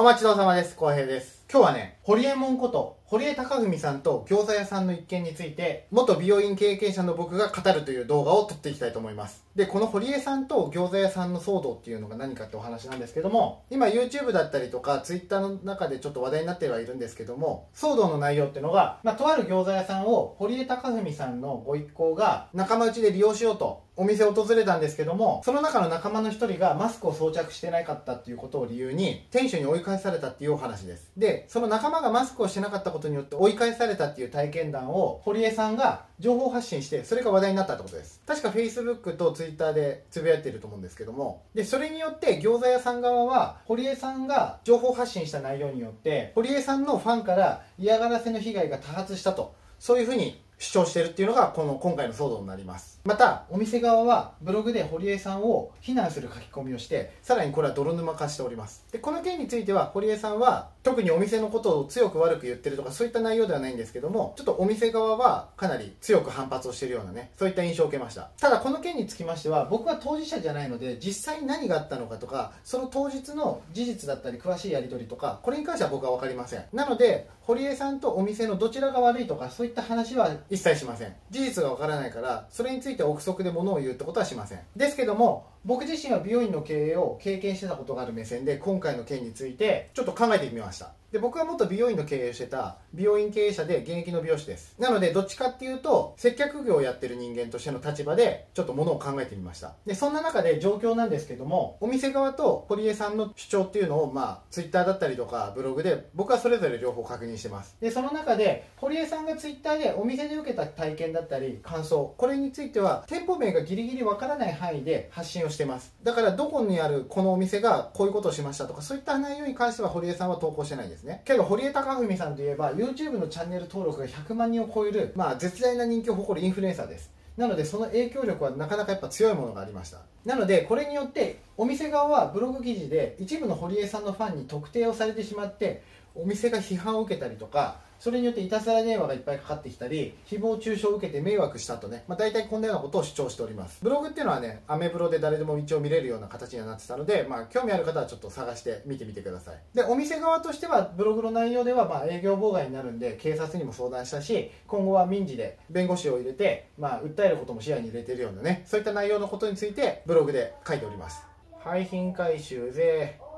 [0.00, 0.74] お待ちどうさまです。
[0.76, 1.39] 浩平です。
[1.52, 9.44] 今日はね、ホリエモンこと、堀江貴文さんと餃子屋さんの一件について、元美容院経験者の僕が語るという動画を撮っていきたいと思います。
[9.56, 31.10] で、この堀江さんと餃子屋さんの騒動っていうのが何かってお話なんですけども、今 YouTube だったりとか Twitter の中でちょっと話題になってはいるんですけども、騒動の内容っていうのが、まあ、とある餃子屋さんを堀江貴文さんのご一行が仲間内で利用しようとお店を訪れたんですけども、その中の仲間の一人がマスクを装着してなかったっていうことを理由に、店主に追い返されたっていうお話です。
[31.18, 38.20] で、その仲間がマスクをしてなかったことによって追い返されたっていう体験談を、堀江さんが情報発信して、それが話題になったってことです。
[38.26, 68.30] 確か Facebook と Twitter でつぶやいてると思うんですけども、で、それによって餃子屋さん側は、堀江さんが情報発信した内容によって、堀江さんのファンから嫌がらせの被害が多発したと、そういうふうに主張してるっていうのがこの今回の騒動になりますまたお店側はブログで堀江さんを非難する書き込みをしてさらにこれは泥沼化しておりますでこの件については堀江さんは特にお店のことを強く悪く言ってるとかそういった内容ではないんですけどもちょっとお店側はかなり強く反発をしているようなねそういった印象を受けました。
[68.38, 76.64] ただこの件につきましては僕は当事者じゃないので実際に何があったのかとかその当日の事実だったり詳しいやり取りとかこれに関しては僕は分かりません。
[76.72, 81.14] なので堀江さんとお店のどちらが悪いとかそういった話は一切しません。
[81.30, 84.60] 事実がわからないからそれについて憶測で物を言うってことはしません。
[84.76, 90.94] ですけども僕自身は美容院の経営を経験してたことがある目線で今回の件についてちょっと考えてみました。
[91.12, 94.76] で僕は元美容院の経営をしてた美容院経営者で現役の美容師です。
[94.78, 99.74] なのでどっちかっていうと接客業をやってる人間としての立場でちょっと物を考えてみました。
[99.86, 107.76] でそんな中で状況なんですけどもお店側と堀江さんの主張っていうのをまあ Twitter だったりとかブログで僕はそれぞれ両方確認してます。
[107.80, 115.92] でその中で堀江さんが Twitter でお店で受けた体験だったり感想これについては店舗名がギリギリわからない範囲で発信をしてます。
[116.04, 121.22] だからどこにあるこのお店がこういうことをしましたとかそういった内容に関しては堀江さんは投稿してないんですね。
[121.24, 127.10] けど堀江貴文さんといえば YouTube のチャンネル登録が100万人を超える、まあ、絶大な人気を誇るインフルエンサーです。
[127.36, 129.98] なのでその影響力はなかなかやっぱ強いものがありました。
[130.24, 135.82] なのでこれによってお店側はブログ記事で一部の堀江さんのファンに特定をされてしまって
[136.14, 143.78] お店が批判を受けたりとかそれによっていたずら電話がいっぱいかかってきたり誹謗中傷を受けて迷惑したとね、まあ、大体こんなようなことを主張しております。
[143.82, 149.56] ブログっていうのはねアメブロで誰でも一応見れるような形にはなってたので、まあ、興味ある方はちょっと探して見てみてください。
[149.74, 161.22] でお店側としてはブログの内容ではま営業妨害になるんで警察にも相談したし今後は民事で弁護士を入れて、まあ、訴えることも視野に入れてるようなねそういった内容のことについてブログで書いております。
[161.62, 163.29] 廃品回収税。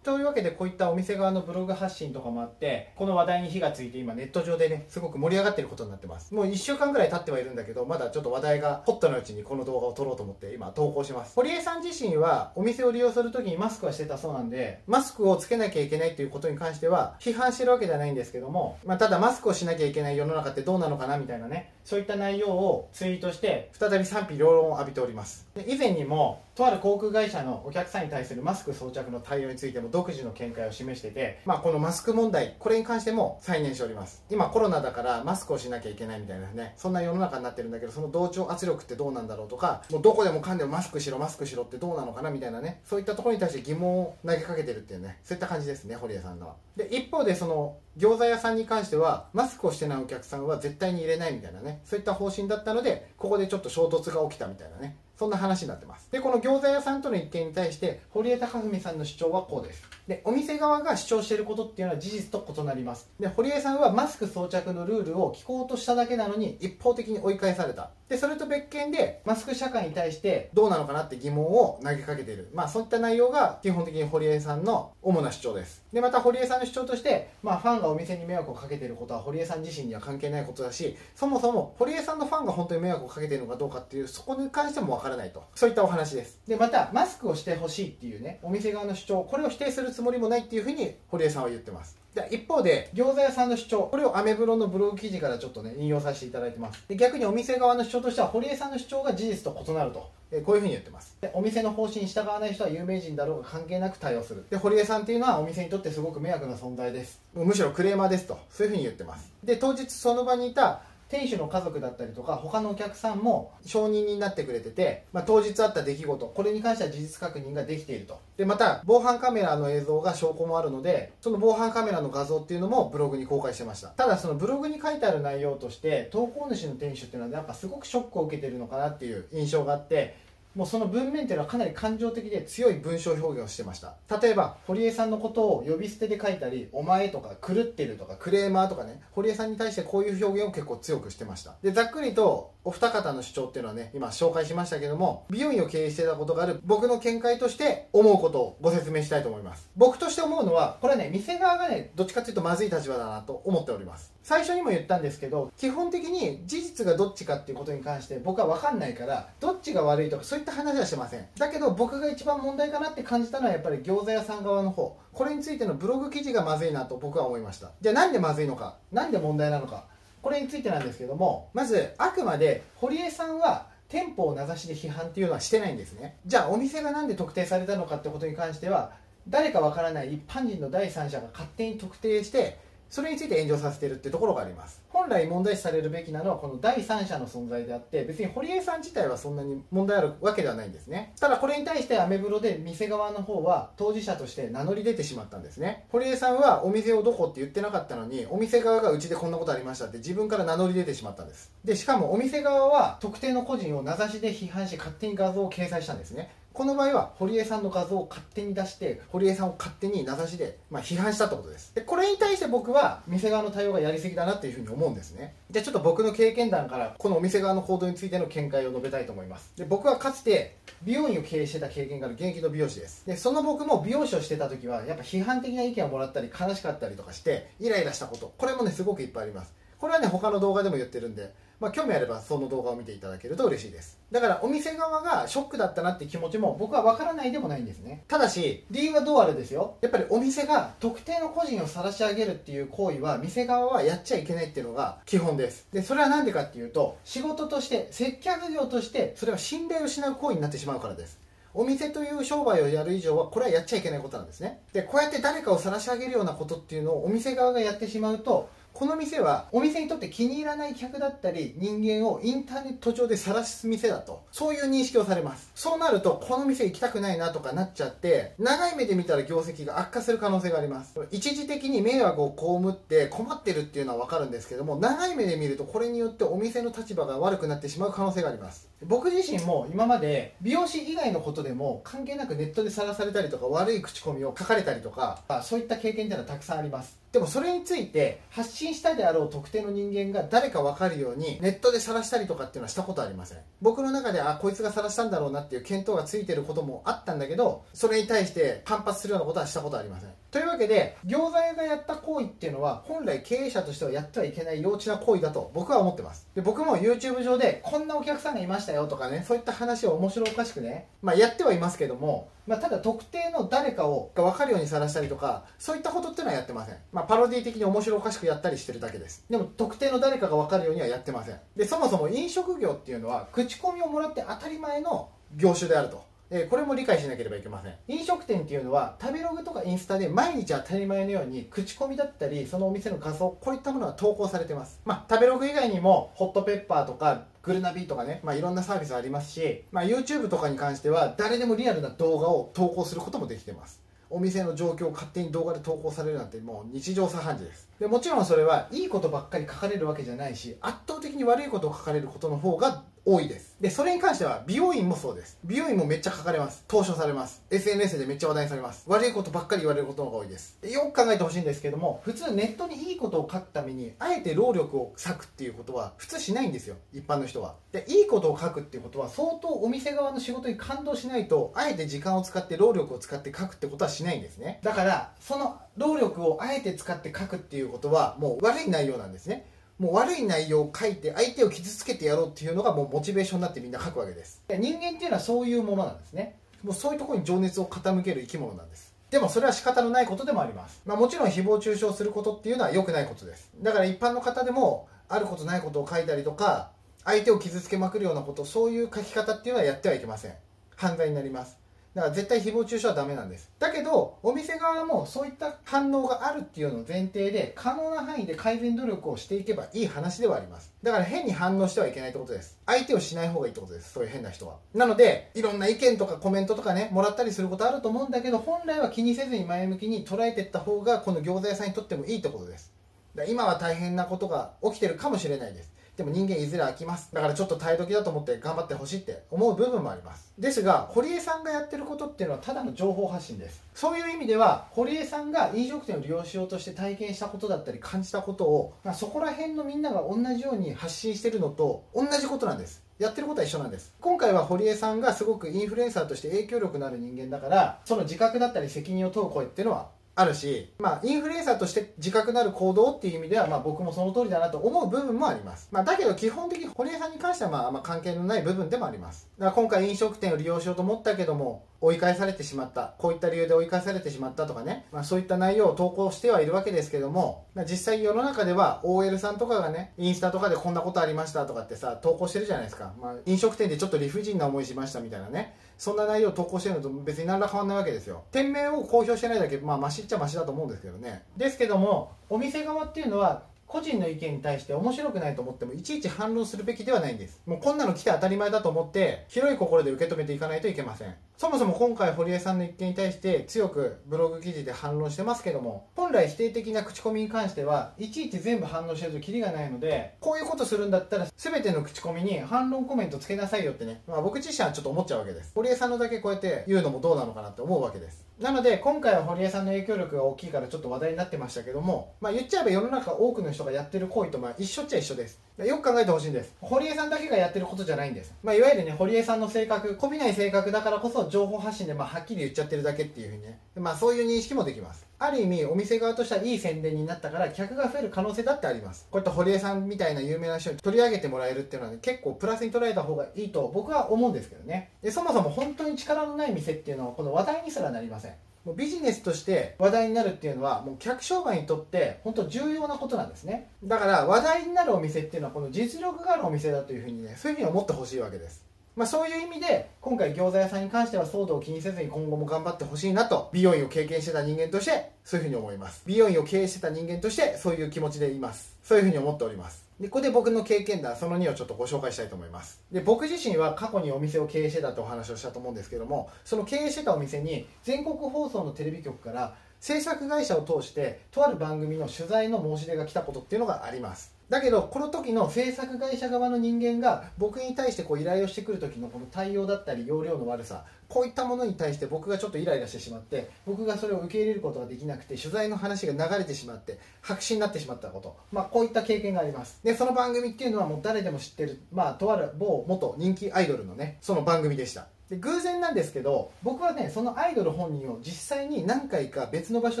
[0.04, 6.34] というわけでこういったお店側のブログ発信とかもあってこの話題に火がついて今ネット上でねすごく盛り上がってることになってます。
[6.34, 11.34] もう1週間ぐらい経ってはいるんだけどまだちょっと話題がホットなうちにこの動画を撮ろうと思って今投稿します。
[11.34, 25.46] 堀江さん自身はお店を利用する時にマスクはしてたそうなんでマスクをつけなきゃいけないということに関しては批判してるわけじゃないんですけども、まあ、ただマスクをしなきゃいけない世の中ってどうなのかなみたいなねそういった内容をツイートして再び賛否両論を浴びております。
[25.66, 34.24] 以前にもとある航空会社のお客さんに対するマスク装着の対応についても独自の見解を示してて、まあ、このマスク問題これに関しても再燃しております。
[34.30, 46.54] 今コロナだからマスクをしなきゃいけないみたいなねそんな世の中になってるんだけどその同調圧力ってどうなんだろうとかもうどこでもかんでもマスクしろマスクしろってどうなのかなみたいなねそういったところに対して疑問を投げかけてるっていうねそういった感じですね堀江さんのは。
[46.76, 54.96] で一方でその餃子屋さんに関してはマスクをしてないお客さんは絶対に入れないみたいなねそういった方針だったのでここでちょっと衝突が起きたみたいなね。
[55.16, 56.10] そんな話になってます。
[56.10, 59.84] でこの餃子屋さんとの一件に対して堀江貴文さんの主張はこうです。
[60.08, 63.08] でお店側が主張していることっていうのは事実と異なります。
[63.20, 67.90] で堀江さんはマスク装着のルールを聞こうとしただけなのに一方的に追い返された。
[68.08, 72.50] でそれと別件でマスク社会に対してどうなのかなって疑問を投げかけている。
[72.52, 75.83] まあそういった内容が基本的に堀江さんの主な主張です。
[75.94, 85.44] でまた堀江さんの主張として、まあ、ファンがお店に迷惑をかけていることは堀江さん自身には関係ないことだしそもそも堀江さんのファンが本当に迷惑をかけているのかどうかっていうそこに関してもわからないと。
[85.54, 86.40] そういったお話です。
[86.48, 92.03] でまたマスクをしてほしいっていうねお店側の主張これを否定するつもりもないっていうふうに堀江さんは言ってます。
[92.14, 96.84] で一方で餃子屋さんの主張これをアメブロのブログ記事からちょっとね引用させていただいてます。
[96.88, 101.16] で逆にお店側の主張としては堀江さんの主張が事実と異なるとえこういうふうに言ってます。
[101.20, 104.44] でお店の方針に従わない人は有名人だろうが関係なく対応する。
[104.50, 107.20] で堀江さんっていうのはお店にとってすごく迷惑な存在です。
[107.34, 109.32] むしろクレーマーですとそういうふうに言ってます。
[109.42, 110.82] で当日その場にいた
[111.14, 118.18] 店主の家族だったりとか他のお客さんも承認になってくれてて、まあ、当日あった出来事これに関しては事実確認ができていると。
[118.36, 123.90] でまた防犯カメラの映像が証拠もあるのでその防犯カメラの画像っていうのもブログに公開してました。
[123.90, 130.16] ただそのブログに書いてある内容として投稿主の店主っていうのはやっぱすごくショックを受けてるのかなっていう印象があって
[130.54, 133.94] もうその文面っていうのはかなり感情的で強い文章表現をしてました。
[134.20, 141.54] 例えば堀江さんのことを呼び捨てで書いたり「お前」とか「狂ってる」とか「クレーマー」とかね堀江さんに対してこういう表現を結構強くしてました。
[141.62, 149.68] でざっくりとお二方の主張っていうのはね今紹介しましたけども美容院を経営してたことがある僕の見解として思うことをご説明したいと思います。
[149.76, 154.13] 僕として思うのはこれはね店側がねどっちかっていうとまずい立場だなと思っております。
[154.24, 161.26] 最初にも言ったんですけど基本的に事実がどっちかっていうことに関して僕は分かんないからどっちが悪いとかそういった話はしてません。
[161.36, 164.96] だけど僕が一番問題かなって感じたのはやっぱり餃子屋さん側の方。
[165.12, 167.70] これについてのブログ記事がまずいなと僕は思いました。
[167.80, 168.76] じゃあなんでまずいのか？
[168.90, 169.84] なんで問題なのか？
[170.22, 176.16] これについてなんですけどもまずあくまで堀江さんは店舗を名指しで批判っていうのはしてないんですね。
[176.24, 178.92] じゃあお店が何で特定されたのかってことに関しては
[179.28, 182.58] 誰かわからない一般人の第三者が勝手に特定して
[182.90, 184.82] それについて炎上させてるってところがあります。
[184.88, 191.12] 本来問題視されるべきなのはこの第三者の存在であって別に堀江さん自体はそんなに問題あるわけではないんですね。
[191.18, 195.86] ただこれに対してアメブロで店側の方は当事者として名乗り出てしまったんですね。
[195.90, 201.52] 堀江さんはお店をどこって言ってなかったのにお店側がうちでこんなことありましたって自分から名乗り出てしまったんです。
[201.64, 206.30] でしかもお店側は特定の個人を名指しで批判し勝手に画像を掲載したんですね。
[206.54, 211.74] この場合は堀江さんの画像を勝手に出して堀江さんを勝手に名指しで、まあ、批判したってことです。
[211.74, 215.34] でこれに対して僕は店側の対応がやりすぎだなっていうふうに思うんですね。
[215.50, 219.50] じゃあちょっと僕の経験談からこのお店側の行動についての見解を述べたいと思います。
[219.56, 223.04] で僕はかつて美容院を経営してた経験がある現役の美容師です。
[223.04, 228.32] でその僕も美容師をしてた時はやっぱ批判的な意見をもらったり悲しかったりとかしてイライラしたこと。
[228.38, 229.52] これもねすごくいっぱいあります。
[229.80, 233.98] これはね他の動画でも言ってるんでまあ、興味あればその動画を見ていただけると嬉しいです。
[234.10, 238.04] だからお店側がショックだったなって気持ちも僕は分からないでもないんですね。
[238.08, 239.76] ただし理由はどうあれですよ。
[239.80, 245.66] やっぱりお店が特定の個人を晒し上げるっていう行為は店側はやっちゃいけないっていうのが基本です。
[245.72, 251.24] でそれは何でかっていうと仕事として接客業としてそれは信頼を失う行為になってしまうからです。
[251.56, 254.60] お店という商売をやる以上はこれはやっちゃいけないことなんですね。
[254.72, 264.24] でこうやって誰かを晒し上げるようなことっていうのをお店側がやってしまうとこの店はお店にとって気に入らない客だったり人間をインターネット上で晒す店だと。
[264.32, 265.52] そういう認識をされます。
[265.54, 270.98] そうなるとこの店行きたくないなとかなっちゃって長い目で見たら業績が悪化する可能性があります。
[271.12, 278.68] 一時的に迷惑を被って困ってるっていうのは分かるんですけども長い目で見るとこれによってお店の立場が悪くなってしまう可能性があります。
[278.84, 287.03] 僕自身も今まで美容師以外のことでも関係なくネットでさらされたりとか悪い口コミを書かれたりとかそういった経験っていうのはたくさんあります。
[287.14, 293.38] でもそれについて発信したであろう特定の人間が誰か分かるようにネットで晒したりとかっていうのはしたことありません。
[293.62, 300.10] 僕の中であこいつが晒したんだろうなっていう見当がついてることもあったんだけどそれに対して反発するようなことはしたことありません。
[300.34, 306.26] というわけで餃子屋がやった行為っていうのは本来経営者としてはやってはいけない幼稚な行為だと僕は思ってます。
[306.34, 319.24] で僕も YouTube 上でこんなお客さんがいましたよとかねそういった話を面白おかしくね、まあ、やってはいますけどもまあ、ただ特定の誰かをが分かるようにさらしたりとかそういったことっていうのはやってません、まあ、パロディ的に面白おかしくやったりしてるだけです。
[319.30, 321.38] でも特定の誰かが分かるようにはやってません。
[321.56, 326.04] でそもそも飲食業っていうのは口コミをもらって当たり前の業種であると。
[326.36, 327.74] えこれも理解しなければいけません。
[327.86, 334.80] 飲食店っていうのは食べログとかインスタで毎日当たり前のように口コミだったりそのお店の画像こういったものが投稿されてます。
[334.84, 343.80] まあ食べログ以外にもホットペッパーとかグルナビとかね、まあ、いろんなサービスありますし、まあ、YouTube とかに関しては誰でもリアルな動画を投稿することもできてます。
[344.10, 347.68] お店の状況を勝手に動画で投稿されるなんてもう日常茶飯事です。
[347.78, 353.56] でもちろんそれはいいことばっかり書かれるわけじゃないし圧倒的に悪いことを書かれることの方が多いです。
[353.60, 355.38] でそれに関しては美容院もそうです。
[355.44, 356.64] 美容院もめっちゃ書かれます。
[356.66, 357.42] 投書されます。
[357.50, 358.84] SNS でめっちゃ話題にされます。
[358.88, 360.58] 悪いことばっかり言われることの方が多いです。
[360.62, 366.76] よく考えてほしいんですけども普通ネットにいいことを書くためにあえて労力を割くっていうことは普通しないんですよ。
[366.94, 367.56] 一般の人は。
[367.72, 374.60] でいいことを書くっていうことは相当お店側の仕事に感動しないとあえて時間を使って労力を使って書くってことはしないんですね。
[374.62, 379.46] だからその労力をあえて使って書くっていうことはもう悪い内容なんですね。
[379.78, 384.42] もう悪い内容を書いて相手を傷つけてやろうっていうのがもうモチベーションになってみんな書くわけです。
[384.48, 386.36] 人間っていうのはそういうものなんですね。
[386.62, 388.94] もうそういうところに情熱を傾ける生き物なんです。
[389.10, 393.50] でもそれは仕方のないことでもあります、まあ、もちろん誹謗中傷することっていうのは良くないことです。
[393.62, 396.70] だから一般の方でもあることないことを書いたりとか
[397.04, 400.34] 相手を傷つけまくるようなことそういう書き方っていうのはやってはいけません。
[400.74, 401.63] 犯罪になります。
[401.94, 403.50] だから絶対誹謗中傷はダメなんです。
[403.60, 410.72] だけどお店側もそういった反応があるっていうのを前提で可能な範囲で改善努力をしていけばいい話ではあります。
[410.82, 412.58] だから変に反応してはいけないってことです。
[412.66, 413.92] 相手をしない方がいいってことです。
[413.92, 414.56] そういう変な人は。
[414.74, 422.72] なのでいろんな意見とかコメントとかねもらったりすることあると思うんだけど本来は気にせずに前向きに捉えていった方がこの餃子屋さんにとってもいいってことです。
[423.14, 425.73] だ今は大変なことが起きてるかもしれないです。
[425.96, 427.10] でも人間いずれ飽きます。
[427.12, 430.32] だからちょっと耐え時だと思って頑張ってほしいって思う部分もあります。
[430.38, 433.62] ですが堀江さんがやってることっていうのはただの情報発信です。
[433.74, 442.82] そういう意味では堀江さんが飲食店を利用しようとして体験したことだったり感じたことを、まあ、そこら辺のみんなが同じように発信してるのと同じことなんです。
[442.98, 443.92] やってることは一緒なんです。
[444.00, 455.68] 今回は堀江さんがすごくインフルエンサーとして影響力のある人間だからその自覚だったり責任を問う声っていうのはあるし、まあ、インフルエンサーとして自覚のある行動っていう意味では、まあ、僕もその通りだなと思う部分もあります。
[455.72, 459.28] まあ、だけど、基本的に堀江さんに関しては、まあ、まあ、関係のない部分でもあります。
[459.38, 462.94] だから今回飲食店を利用しようと思ったけども、追い返されてしまった。
[462.98, 472.94] こういった理由で追い返されてしまったとかね、まあ、そういった内容を投稿してはいるわけですけども、まあ、実際世の中では OL さんとかがね、インスタとかでこんなことありましたとかってさ、投稿してるじゃないですか。
[473.00, 475.56] まあ、飲食店でちょっと理不尽な思いしましたみたいなね。
[475.76, 478.24] そんな内容を投稿してるのと別に何ら変わんないわけですよ。
[478.30, 481.24] 店名を公表してないだけまあマシっちゃマシだと思うんですけどね。
[481.36, 483.42] ですけどもお店側っていうのは
[483.74, 487.42] 個人の意見に対して面白くないと思ってもいちいち反論するべきではないんです。
[487.44, 491.14] もうこんなの来て当たり前だと思って広い心で受け止めていかないといけません。
[491.36, 505.50] そもそも今回堀江さんの一件に対して強くブログ記事で反論してますけども本来否定的な口コミに関してはいちいち全部反応してるとキリがないのでこういうことするんだったら全ての口コミに反論コメントつけなさいよってね、まあ、僕自身はちょっと思っちゃうわけです。
[505.52, 508.23] 堀江さんのだけこうやって言うのもどうなのかなって思うわけです。
[508.40, 515.40] なので今回は堀江さんの影響力が大きいからちょっと話題になってましたけども、まあ、言っちゃえば世の中多くの人がやってる行為とまあ一緒っちゃ一緒です。
[515.58, 516.52] よく考えてほしいんです。
[516.60, 525.06] 堀江さんだけがやってることじゃないんです、まあ、いわゆるね堀江さんの性格こびない性格だからこそ情報発信でまあはっきり言っちゃってるだけっていうふうにね、まあ、そういう認識もできます。
[525.18, 529.06] ある意味お店側としてはいい宣伝になったから客が増える可能性だってあります。
[529.10, 534.90] こういった堀江さんみたいな有名な人に取り上げてもらえるっていうのは、ね、結構プラスに捉えた方がいいと僕は思うんですけどね。
[535.02, 538.32] でそもそも本当に力のない店っていうのはこの話題にすらなりません。
[538.64, 543.68] もうビジネスとして話題になるっていうのはもう客商売にとって本当重要なことなんですね。
[543.84, 548.64] だから話題になるお店っていうのはこの実力があるお店だというふうにねそういうふうに思ってほしいわけです。
[548.96, 556.04] まあ、そういう意味で今回餃子屋さんに関しては騒動を気にせずに今後も頑張ってほしいなと美容院を経験してた人間としてそういうふうに思います。
[556.06, 558.76] 美容院を経営してた人間としてそういう気持ちでいます。
[558.84, 559.84] そういうふうに思っております。
[559.98, 562.80] でここで僕の経験談その2をちょっとご紹介したいと思います。
[562.92, 574.34] で僕自身は過去にお店を経営してたってお話をしたと思うんですけどもその経営してたお店に全国放送のテレビ局から制作会社を通してとある番組の取材の申し出が来たことっていうのがあります。
[574.48, 589.80] だけどこの時の制作会社側の人間が僕に対してこう依頼をしてくる時のこの対応だったり容量の悪さこういったものに対して僕がちょっとイライラしてしまって僕がそれを受け入れることができなくて取材の話が流れてしまって白紙になってしまったこと、まあ、こういった経験があります。
[589.82, 595.06] でその番組っていうのはもう誰でも知ってる、まあ、とある某元人気アイドルのねその番組でした。
[595.34, 600.00] で偶然なんですけど僕はねそのアイドル本人を実際に何回か別の場所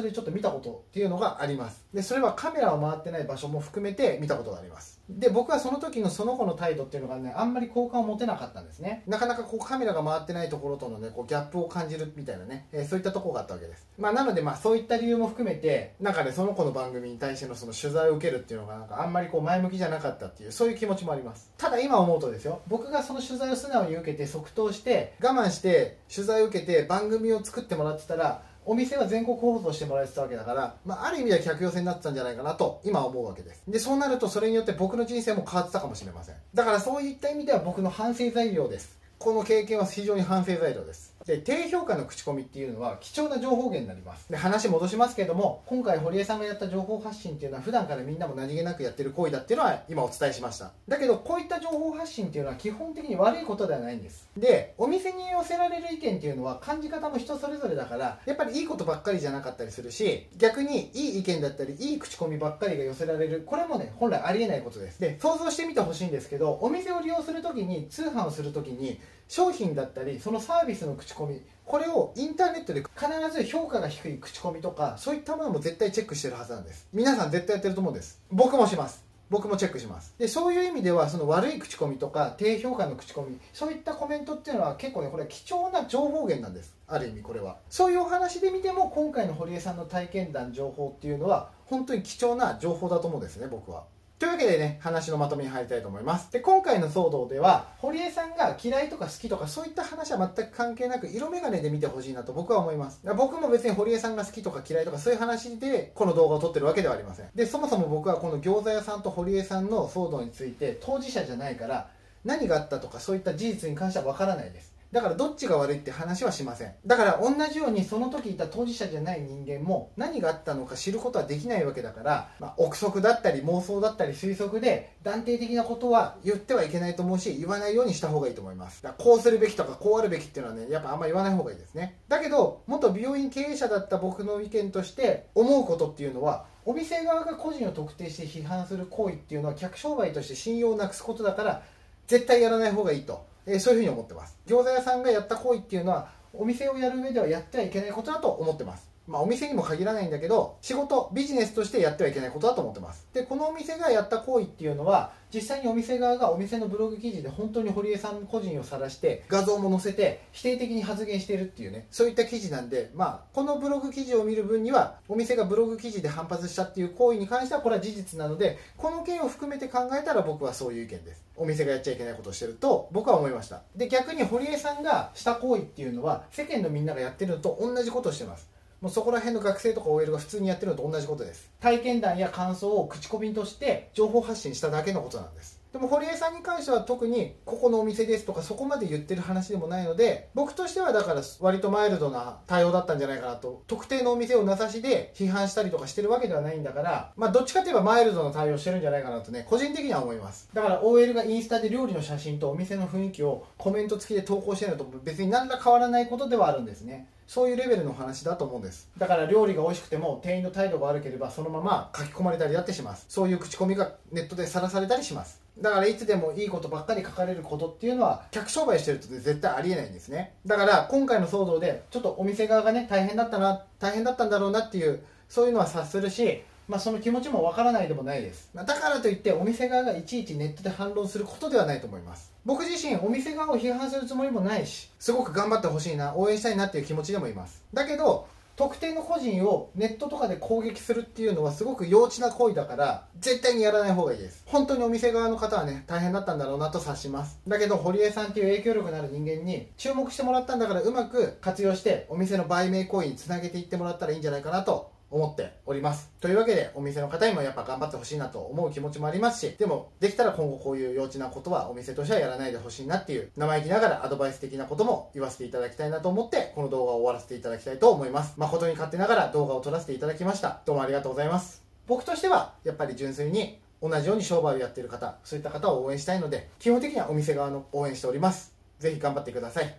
[0.00, 1.84] でちょっと見たことっていうのがあります。
[1.92, 5.00] でそれはカメラを回ってない場所も含めて見たことがあります。
[5.08, 9.02] で僕はその時のその子の態度っていうのがねあんまり好感を持てなかったんですね。
[9.06, 13.86] なかなかこうカメラが回ってないところとのねこうギャップを感じるみたいなね、えー、そういったとこがあったわけです。
[13.98, 21.52] まあなのでまあそういった理由も含めてなんかねその子の番組に対してのその取材を受けるっていうのがなんかあんまりこう前向きじゃなかったっていうそういう気持ちもあります。
[21.58, 22.62] ただ今思うとですよ。
[22.66, 33.62] 僕がその取材を素直に受けて即答して我慢して取材を受けて番組を作ってもらってたらお店は全国放送してもらえてたわけだから、まあ、ある意味では客寄せになってたんじゃないかなと今思うわけです。
[33.66, 36.34] でそうなるとそれによって僕の人生も変わってたかもしれません。
[36.52, 38.98] だからそういった意味では僕の反省材料です。
[39.18, 41.13] この経験は非常に反省材料です。
[41.26, 44.30] で低評価の口コミっていうのは貴重な情報源になります。
[44.30, 50.72] で話戻しますけども今回堀江さんがやった情報発信っていうのは普段からみんなも何気なくやってる行為だっていうのは今お伝えしました。
[50.86, 54.28] だけどこういった情報発信っていうのは基本的に悪いことではないんです。
[54.36, 65.00] でお店に寄せられる意見っていうのは感じ方も人それぞれだからやっぱりいいことばっかりじゃなかったりするし逆にいい意見だったりいい口コミばっかりが寄せられるこれもね本来ありえないことです。
[65.00, 71.40] で想像してみてほしいんですけどお店を利用するときに通販をするときに商品だったりそのサービスの口コミ。
[71.64, 76.86] これをインターネットで必ず評価が低い口コミとかそういったものも絶対チェックしてるはずなんです。
[76.92, 78.20] 皆さん絶対やってると思うんです。
[78.30, 79.04] 僕もします。
[79.30, 80.14] 僕もチェックします。
[80.18, 86.74] でそういう意味ではその悪い口コミとか低評価の口コミそういったコメントっていうのは結構ねこれは貴重な情報源なんです。
[86.86, 87.56] ある意味これは。
[87.70, 93.84] そういうお話で見ても今回の堀江さんの体験談情報っていうのは本当に貴重な情報だと思うんですね僕は。
[94.16, 96.30] というわけでね、話のまとめに入りたいと思います。
[96.30, 103.00] で、今回の騒動では、堀江さんが嫌いとか好きとかそういった話は全く関係なく、色眼鏡で見てほしいなと僕は思います。
[103.16, 107.28] 僕も別に堀江さんが好きとか嫌いとかそういう話で、この動画を撮ってるわけではありません。
[107.34, 111.88] で、そもそも僕はこの餃子屋さんと堀江さんの騒動について当事者じゃないから、
[112.24, 114.73] 何があったとかそういった事実に関してはわからないです。
[114.94, 116.72] だからどっちが悪いって話はしません。
[116.86, 128.84] だから同じようにその時いた当事者じゃない人間も何があったのか知ることはできないわけだから、まあ、憶測だったり妄想だったり推測で断定的なことは言ってはいけないと思うし言わないようにした方がいいと思います。
[128.84, 131.98] だこうするべきとかこうあるべきっていうのはねやっぱあんま言わない方がいいですね。
[132.06, 141.62] だけど元美容院経営者だった僕の意見として思うことっていうのはお店側が個人を特定して批判する行為っていうのは客商売として信用をなくすことだから
[142.06, 144.36] 絶対やらない方がいいと、えー、そういうふうに思ってます。
[144.46, 148.93] 餃子屋さんがやった行為っていうのはお店をやる上ではやってはいけないことだと思ってます。
[149.06, 153.06] まあ、お店にも限らないんだけど仕事ビジネスとしてやってはいけないことだと思ってます。
[153.12, 171.24] でこのお店がやった行為っていうのは実際にお店側がお店のブログ記事で本当に堀江さん個人を晒して画像も載せて否定的に発言してるっていうねそういった記事なんでまあこのブログ記事を見る分にはお店がブログ記事で反発したっていう行為に関してはこれは事実なのでこの件を含めて考えたら僕はそういう意見です。
[171.36, 173.62] お店がやっちゃいけないことをしてると僕は思いました。
[173.74, 178.53] で逆に堀江さんがした行為っていうのは世間のみんながやってるのと同じことをしてます。
[178.84, 181.50] もうそこら辺の学生とか OL が普通にやってるのと同じことです。
[181.58, 185.58] 体験談や感想を口コミとして情報発信しただけのことなんです。
[185.72, 200.50] でも堀江さんに関しては特にここのお店ですとかそこまで言ってる話でもないので僕としてはだから割とマイルドな対応だったんじゃないかなと特定のお店を名指しで批判したりとかしてるわけではないんだからまあどっちかといえばマイルドな対応してるんじゃないかなとね個人的には思います。
[200.52, 207.08] だから OL がインスタで料理の写真とお店の雰囲気をコメント付きで投稿してるのと別に何ら変わらないことではあるんですね。
[207.26, 208.88] そういうレベルの話だと思うんです。
[208.98, 213.06] だから料理が美味しくても店員の態度が悪ければそのまま書き込まれたりだってします。
[213.08, 215.42] そういう口コミがネットでさらされたりします。
[215.58, 220.34] だからいつでもいいことばっかり書かれることっていうのは客商売してると絶対ありえないんですね。
[220.44, 232.32] だから今回の騒動でちょっとお店側がね大変だったな大変だったんだろうなっていうそういうのは察するしまあ、その気持ちもわからないでもないです、まあ、だからといってお店側がいちいちネットで反論することではないと思います。
[232.44, 237.62] 僕自身お店側を批判するつもりもないしすごく頑張ってほしいな応援したいなっていう気持ちでもいます。
[237.72, 244.44] だけど特定の個人をネットとかで攻撃するっていうのはすごく幼稚な行為だから絶対にやらない方がいいです。
[244.46, 247.40] 本当にお店側の方はね大変だったんだろうなと察します。
[247.48, 256.10] だけど堀江さんっていう影響力のある人間に注目してもらったんだからうまく活用してお店の売名行為につなげていってもらったらいいんじゃないかなと思っております。
[256.20, 270.60] というわけでお店の方にもやっぱ頑張ってほしいなと思う気持ちもありますしでもできたら今後こういう幼稚なことはお店としてはやらないでほしいなっていう生意気ながらアドバイス的なことも言わせていただきたいなと思ってこの動画を終わらせていただきたいと思います誠に勝手ながら動画を撮らせていただきました。
[270.66, 271.62] どうもありがとうございます。
[271.86, 278.54] 僕としてはやっぱり純粋に同じように商売をやってる方そういった方を応援したいので基本的にはお店側の応援しております。
[278.78, 279.74] ぜひ頑張ってください。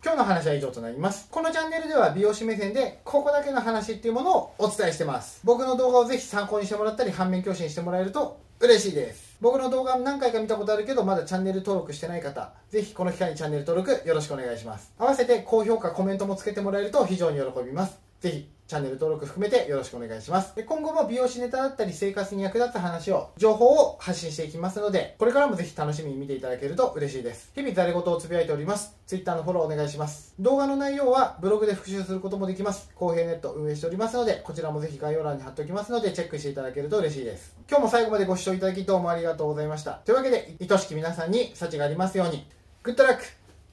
[0.00, 1.26] 今日の話は以上となります。
[1.28, 5.40] このチャンネルでは美容師目線でここだけの話っていうものをお伝えしてます。
[5.42, 9.36] 僕の動画をぜひ参考にしてもらったり反面教師にしてもらえると嬉しいです。
[9.40, 14.92] 僕の動画何回か見たことあるけどまだチャンネル登録してない方、ぜひこの機会にチャンネル登録よろしくお願いします。
[14.98, 17.98] 合わせて高評価、コメントもつけてもらえると非常に喜びます。
[18.20, 20.54] ぜひチャンネル登録含めてよろしくお願いします。
[20.54, 27.50] で今後も美容師ネタだったり生活に役立つ話を、情報を発信していきますので、これからもぜひ楽しみに見ていただけると嬉しいです。
[27.54, 28.94] 日々ざれ言をつぶやいております。
[29.06, 30.34] Twitter のフォローお願いします。
[30.38, 32.90] 動画の内容はブログで復習することもできます。
[32.94, 37.56] 公平ネット運営しておりますので、こちらもぜひ概要欄に貼っておきますので、チェックしていただけると嬉しいです。
[37.70, 39.92] 今日も最後までご視聴いただきどうもありがとうございました。
[39.92, 42.46] というわけで、愛しき皆さんに幸がありますように。
[42.82, 43.22] グッドラック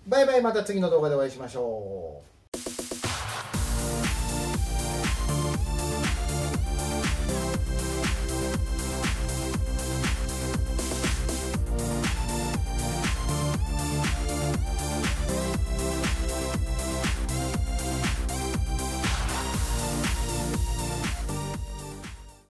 [0.08, 2.35] バイバイまた次の動画でお会いしましょう。